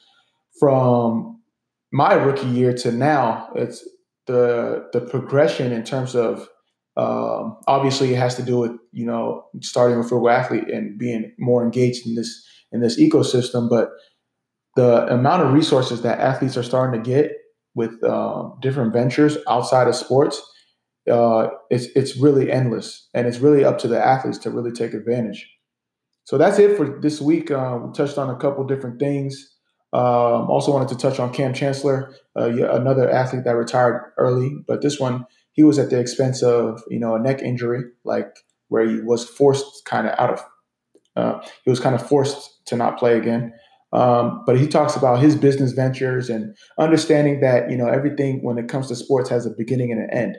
from 0.58 1.40
my 1.90 2.12
rookie 2.12 2.48
year 2.48 2.74
to 2.74 2.92
now, 2.92 3.48
it's 3.54 3.88
the 4.26 4.90
the 4.92 5.00
progression 5.00 5.72
in 5.72 5.84
terms 5.84 6.14
of 6.14 6.46
um, 6.96 7.56
obviously, 7.66 8.12
it 8.12 8.18
has 8.18 8.34
to 8.36 8.42
do 8.42 8.58
with 8.58 8.72
you 8.92 9.06
know 9.06 9.46
starting 9.62 9.98
a 9.98 10.02
frugal 10.02 10.28
athlete 10.28 10.68
and 10.68 10.98
being 10.98 11.32
more 11.38 11.64
engaged 11.64 12.06
in 12.06 12.14
this 12.14 12.46
in 12.72 12.80
this 12.80 13.00
ecosystem. 13.00 13.70
But 13.70 13.90
the 14.80 15.12
amount 15.12 15.42
of 15.42 15.52
resources 15.52 16.00
that 16.00 16.20
athletes 16.20 16.56
are 16.56 16.62
starting 16.62 17.02
to 17.02 17.10
get 17.10 17.32
with 17.74 18.02
uh, 18.02 18.48
different 18.62 18.94
ventures 18.94 19.36
outside 19.46 19.86
of 19.88 19.94
sports, 19.94 20.40
uh, 21.10 21.48
it's 21.68 21.86
it's 21.94 22.16
really 22.16 22.50
endless, 22.50 23.08
and 23.12 23.26
it's 23.26 23.40
really 23.40 23.62
up 23.62 23.76
to 23.78 23.88
the 23.88 24.02
athletes 24.02 24.38
to 24.38 24.50
really 24.50 24.72
take 24.72 24.94
advantage. 24.94 25.46
So 26.24 26.38
that's 26.38 26.58
it 26.58 26.78
for 26.78 26.98
this 27.00 27.20
week. 27.20 27.50
Uh, 27.50 27.78
we 27.82 27.92
touched 27.92 28.16
on 28.16 28.30
a 28.30 28.36
couple 28.36 28.64
different 28.64 28.98
things. 28.98 29.54
Um, 29.92 30.48
also 30.48 30.72
wanted 30.72 30.88
to 30.88 30.96
touch 30.96 31.18
on 31.18 31.32
Kam 31.32 31.52
Chancellor, 31.52 32.14
uh, 32.38 32.48
another 32.48 33.10
athlete 33.10 33.44
that 33.44 33.56
retired 33.56 34.12
early, 34.16 34.50
but 34.66 34.80
this 34.80 34.98
one 34.98 35.26
he 35.52 35.62
was 35.62 35.78
at 35.78 35.90
the 35.90 36.00
expense 36.00 36.42
of 36.42 36.82
you 36.88 36.98
know 36.98 37.14
a 37.14 37.20
neck 37.20 37.42
injury, 37.42 37.82
like 38.04 38.30
where 38.68 38.88
he 38.88 39.00
was 39.02 39.28
forced 39.28 39.84
kind 39.84 40.06
of 40.08 40.18
out 40.18 40.30
of. 40.30 40.44
Uh, 41.16 41.46
he 41.64 41.70
was 41.70 41.80
kind 41.80 41.94
of 41.94 42.06
forced 42.06 42.64
to 42.66 42.76
not 42.76 42.98
play 42.98 43.18
again. 43.18 43.52
Um, 43.92 44.42
but 44.46 44.58
he 44.58 44.68
talks 44.68 44.94
about 44.94 45.20
his 45.20 45.34
business 45.34 45.72
ventures 45.72 46.30
and 46.30 46.56
understanding 46.78 47.40
that 47.40 47.70
you 47.70 47.76
know 47.76 47.88
everything 47.88 48.42
when 48.44 48.56
it 48.56 48.68
comes 48.68 48.88
to 48.88 48.96
sports 48.96 49.28
has 49.30 49.46
a 49.46 49.50
beginning 49.50 49.90
and 49.90 50.02
an 50.02 50.10
end. 50.10 50.38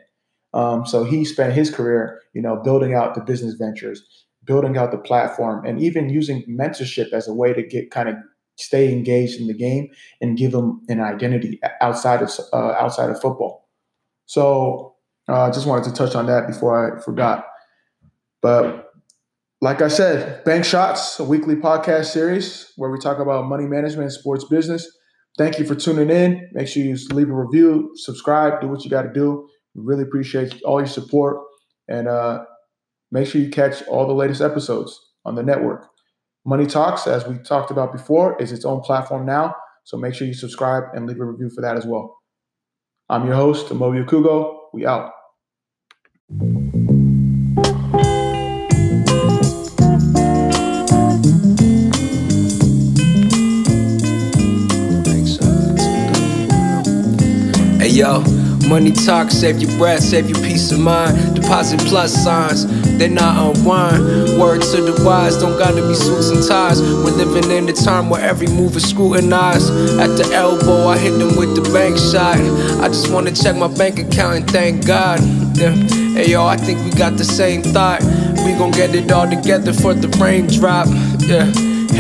Um, 0.54 0.86
so 0.86 1.04
he 1.04 1.24
spent 1.26 1.54
his 1.54 1.74
career, 1.74 2.22
you 2.34 2.42
know, 2.42 2.58
building 2.58 2.94
out 2.94 3.16
the 3.16 3.22
business 3.22 3.56
ventures, 3.56 4.04
building 4.44 4.78
out 4.78 4.92
the 4.92 4.98
platform, 4.98 5.66
and 5.66 5.82
even 5.82 6.10
using 6.10 6.44
mentorship 6.48 7.12
as 7.14 7.28
a 7.28 7.34
way 7.34 7.54
to 7.54 7.64
get 7.64 7.92
kind 7.92 8.10
of 8.10 8.16
stay 8.58 8.92
engaged 8.92 9.40
in 9.40 9.48
the 9.48 9.54
game 9.54 9.90
and 10.20 10.38
give 10.38 10.52
them 10.52 10.82
an 10.88 11.00
identity 11.00 11.60
outside 11.82 12.22
of 12.22 12.30
uh, 12.54 12.74
outside 12.74 13.10
of 13.10 13.22
football. 13.22 13.70
So 14.26 14.96
I 15.28 15.34
uh, 15.34 15.52
just 15.52 15.68
wanted 15.68 15.86
to 15.86 15.94
touch 15.94 16.16
on 16.16 16.26
that 16.28 16.48
before 16.48 16.98
I 16.98 17.02
forgot. 17.02 17.48
But 18.42 18.91
like 19.62 19.84
I 19.84 19.90
said, 19.90 20.44
Bank 20.44 20.66
Shots, 20.66 21.20
a 21.20 21.24
weekly 21.24 21.56
podcast 21.56 22.06
series 22.06 22.74
where 22.78 22.90
we 22.90 22.98
talk 22.98 23.20
about 23.20 23.46
money 23.46 23.66
management 23.66 24.06
and 24.06 24.12
sports 24.12 24.44
business. 24.46 24.90
Thank 25.38 25.60
you 25.60 25.66
for 25.66 25.76
tuning 25.76 26.10
in. 26.10 26.50
Make 26.54 26.68
sure 26.68 26.82
you 26.84 26.98
leave 27.12 27.30
a 27.30 27.34
review, 27.34 27.92
subscribe, 27.96 28.60
do 28.60 28.68
what 28.68 28.84
you 28.84 28.90
got 28.90 29.04
to 29.04 29.14
do. 29.14 29.48
We 29.76 29.84
really 29.84 30.02
appreciate 30.04 30.60
all 30.64 30.80
your 30.80 30.88
support. 30.88 31.38
And 31.88 32.08
uh, 32.08 32.44
make 33.12 33.28
sure 33.28 33.40
you 33.40 33.50
catch 33.52 33.84
all 33.84 34.08
the 34.08 34.14
latest 34.14 34.42
episodes 34.42 35.00
on 35.26 35.36
the 35.36 35.44
network. 35.44 35.88
Money 36.44 36.66
Talks, 36.66 37.06
as 37.06 37.28
we 37.28 37.38
talked 37.38 37.70
about 37.70 37.92
before, 37.92 38.42
is 38.42 38.52
its 38.52 38.66
own 38.66 38.82
platform 38.82 39.28
now. 39.28 39.56
So 39.84 39.96
make 39.96 40.16
sure 40.16 40.26
you 40.26 40.34
subscribe 40.34 40.86
and 40.94 41.06
leave 41.06 41.20
a 41.20 41.26
review 41.26 41.52
for 41.54 41.62
that 41.62 41.78
as 41.78 41.86
well. 41.86 42.18
I'm 43.10 43.28
your 43.28 43.36
host, 43.36 43.68
Amobi 43.68 44.04
Okugo. 44.04 44.58
We 44.74 44.88
out. 44.88 45.12
Yo. 58.02 58.24
Money 58.68 58.92
talk, 58.92 59.30
save 59.30 59.60
your 59.60 59.72
breath, 59.78 60.02
save 60.02 60.30
your 60.30 60.40
peace 60.40 60.72
of 60.72 60.80
mind. 60.80 61.36
Deposit 61.36 61.80
plus 61.82 62.12
signs, 62.12 62.66
they 62.98 63.08
not 63.08 63.56
unwind. 63.56 64.02
Word 64.40 64.62
to 64.62 64.82
the 64.82 65.04
wise, 65.06 65.38
don't 65.38 65.58
gotta 65.58 65.88
be 65.88 65.94
suits 65.94 66.30
and 66.30 66.44
ties. 66.48 66.82
We're 66.82 67.18
living 67.24 67.52
in 67.52 67.70
a 67.70 67.74
time 67.74 68.10
where 68.10 68.22
every 68.22 68.48
move 68.48 68.76
is 68.76 68.90
scrutinized. 68.90 69.70
At 70.00 70.18
the 70.18 70.28
elbow, 70.34 70.88
I 70.88 70.98
hit 70.98 71.18
them 71.20 71.36
with 71.38 71.56
the 71.56 71.62
bank 71.74 71.98
shot. 71.98 72.38
I 72.84 72.88
just 72.88 73.12
wanna 73.12 73.32
check 73.32 73.56
my 73.56 73.68
bank 73.68 74.00
account 74.00 74.36
and 74.38 74.50
thank 74.50 74.86
God. 74.88 75.20
Yeah. 75.56 75.76
Hey 76.16 76.32
yo, 76.32 76.46
I 76.46 76.58
think 76.58 76.84
we 76.84 76.92
got 76.92 77.18
the 77.18 77.26
same 77.26 77.62
thought. 77.62 78.02
We 78.46 78.54
gon' 78.58 78.72
get 78.72 78.96
it 78.96 79.12
all 79.12 79.30
together 79.30 79.74
for 79.74 79.94
the 79.94 80.08
raindrop. 80.18 80.88
Yeah. 81.28 81.52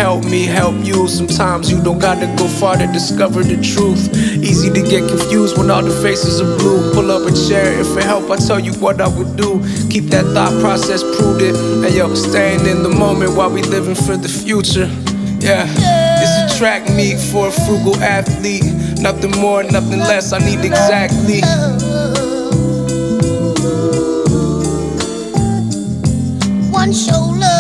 Help 0.01 0.25
me, 0.25 0.45
help 0.45 0.83
you. 0.83 1.07
Sometimes 1.07 1.71
you 1.71 1.79
don't 1.83 1.99
gotta 1.99 2.25
go 2.35 2.47
far 2.47 2.75
to 2.75 2.87
discover 2.87 3.43
the 3.43 3.55
truth. 3.61 4.09
Easy 4.41 4.71
to 4.73 4.81
get 4.81 5.07
confused 5.07 5.59
when 5.59 5.69
all 5.69 5.83
the 5.83 5.93
faces 6.01 6.41
are 6.41 6.57
blue. 6.57 6.91
Pull 6.91 7.11
up 7.11 7.29
a 7.29 7.31
chair, 7.47 7.79
if 7.79 7.95
it 7.95 8.03
help, 8.03 8.31
I 8.31 8.37
tell 8.37 8.59
you 8.59 8.73
what 8.81 8.99
I 8.99 9.07
would 9.07 9.37
do. 9.37 9.61
Keep 9.91 10.05
that 10.05 10.25
thought 10.33 10.59
process 10.59 11.03
prudent. 11.03 11.55
And 11.85 11.93
yo, 11.93 12.15
staying 12.15 12.65
in 12.65 12.81
the 12.81 12.89
moment 12.89 13.37
while 13.37 13.51
we 13.51 13.61
living 13.61 13.93
for 13.93 14.17
the 14.17 14.27
future. 14.27 14.89
Yeah, 15.37 15.67
it's 15.69 16.55
a 16.55 16.57
track 16.57 16.89
meet 16.89 17.19
for 17.19 17.49
a 17.49 17.51
frugal 17.51 17.95
athlete. 17.97 18.73
Nothing 18.99 19.39
more, 19.39 19.61
nothing 19.61 19.99
less, 19.99 20.33
I 20.33 20.39
need 20.39 20.65
exactly. 20.65 21.41
One 26.71 26.91
show 26.91 27.21
love. 27.37 27.50